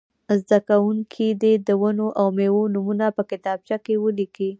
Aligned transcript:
زده 0.47 0.59
کوونکي 0.69 1.27
دې 1.41 1.53
د 1.67 1.69
ونو 1.81 2.07
او 2.19 2.27
مېوو 2.37 2.71
نومونه 2.73 3.05
په 3.17 3.23
کتابچه 3.31 3.77
کې 3.85 3.95
ولیکي. 4.03 4.49